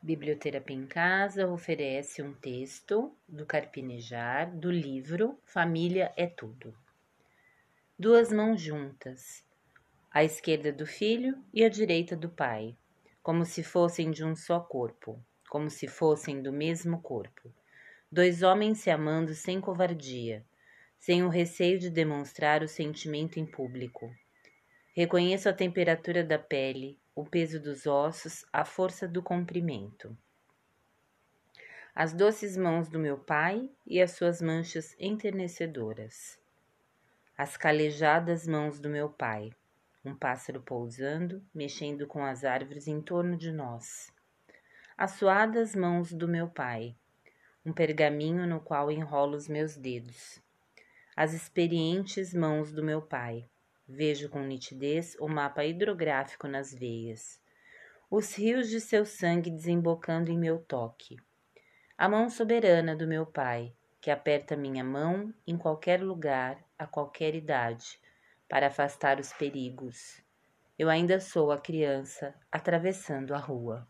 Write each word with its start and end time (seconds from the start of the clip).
Biblioterapia 0.00 0.76
em 0.76 0.86
Casa 0.86 1.48
oferece 1.48 2.22
um 2.22 2.32
texto 2.32 3.12
do 3.28 3.44
Carpinejar 3.44 4.48
do 4.56 4.70
livro 4.70 5.36
Família 5.44 6.12
é 6.16 6.24
Tudo. 6.24 6.72
Duas 7.98 8.32
mãos 8.32 8.60
juntas, 8.60 9.44
à 10.08 10.22
esquerda 10.22 10.72
do 10.72 10.86
filho 10.86 11.42
e 11.52 11.64
à 11.64 11.68
direita 11.68 12.14
do 12.14 12.28
pai, 12.28 12.76
como 13.24 13.44
se 13.44 13.64
fossem 13.64 14.12
de 14.12 14.24
um 14.24 14.36
só 14.36 14.60
corpo, 14.60 15.20
como 15.50 15.68
se 15.68 15.88
fossem 15.88 16.40
do 16.40 16.52
mesmo 16.52 17.02
corpo. 17.02 17.52
Dois 18.10 18.44
homens 18.44 18.78
se 18.78 18.90
amando 18.90 19.34
sem 19.34 19.60
covardia, 19.60 20.46
sem 20.96 21.24
o 21.24 21.28
receio 21.28 21.76
de 21.76 21.90
demonstrar 21.90 22.62
o 22.62 22.68
sentimento 22.68 23.40
em 23.40 23.44
público. 23.44 24.14
Reconheço 24.94 25.48
a 25.48 25.52
temperatura 25.52 26.22
da 26.22 26.38
pele, 26.38 26.96
o 27.18 27.26
peso 27.26 27.58
dos 27.58 27.84
ossos, 27.84 28.46
a 28.52 28.64
força 28.64 29.08
do 29.08 29.20
comprimento. 29.20 30.16
As 31.92 32.12
doces 32.12 32.56
mãos 32.56 32.88
do 32.88 32.96
meu 32.96 33.18
pai 33.18 33.68
e 33.84 34.00
as 34.00 34.12
suas 34.12 34.40
manchas 34.40 34.94
enternecedoras. 35.00 36.38
As 37.36 37.56
calejadas 37.56 38.46
mãos 38.46 38.78
do 38.78 38.88
meu 38.88 39.10
pai, 39.10 39.50
um 40.04 40.14
pássaro 40.14 40.62
pousando, 40.62 41.44
mexendo 41.52 42.06
com 42.06 42.24
as 42.24 42.44
árvores 42.44 42.86
em 42.86 43.02
torno 43.02 43.36
de 43.36 43.50
nós. 43.50 44.12
As 44.96 45.10
suadas 45.10 45.74
mãos 45.74 46.12
do 46.12 46.28
meu 46.28 46.48
pai, 46.48 46.94
um 47.66 47.72
pergaminho 47.72 48.46
no 48.46 48.60
qual 48.60 48.92
enrolo 48.92 49.34
os 49.34 49.48
meus 49.48 49.76
dedos. 49.76 50.40
As 51.16 51.32
experientes 51.32 52.32
mãos 52.32 52.70
do 52.70 52.84
meu 52.84 53.02
pai, 53.02 53.44
vejo 53.88 54.28
com 54.28 54.42
nitidez 54.42 55.16
o 55.18 55.26
mapa 55.26 55.64
hidrográfico 55.64 56.46
nas 56.46 56.74
veias, 56.74 57.40
os 58.10 58.34
rios 58.36 58.68
de 58.68 58.80
seu 58.80 59.06
sangue 59.06 59.50
desembocando 59.50 60.30
em 60.30 60.38
meu 60.38 60.58
toque. 60.58 61.16
A 61.96 62.08
mão 62.08 62.28
soberana 62.28 62.94
do 62.94 63.06
meu 63.06 63.24
pai, 63.24 63.72
que 64.00 64.10
aperta 64.10 64.56
minha 64.56 64.84
mão 64.84 65.32
em 65.46 65.56
qualquer 65.56 66.02
lugar, 66.02 66.62
a 66.78 66.86
qualquer 66.86 67.34
idade, 67.34 67.98
para 68.48 68.68
afastar 68.68 69.18
os 69.18 69.32
perigos. 69.32 70.22
Eu 70.78 70.88
ainda 70.88 71.18
sou 71.18 71.50
a 71.50 71.58
criança 71.58 72.34
atravessando 72.52 73.34
a 73.34 73.38
rua. 73.38 73.88